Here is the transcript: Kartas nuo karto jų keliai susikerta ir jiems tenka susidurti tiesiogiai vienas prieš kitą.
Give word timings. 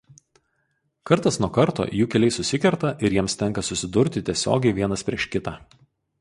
Kartas 1.09 1.35
nuo 1.43 1.49
karto 1.57 1.85
jų 1.99 2.07
keliai 2.15 2.33
susikerta 2.37 2.93
ir 3.09 3.17
jiems 3.17 3.37
tenka 3.43 3.65
susidurti 3.69 4.25
tiesiogiai 4.31 4.75
vienas 4.81 5.07
prieš 5.11 5.29
kitą. 5.37 5.55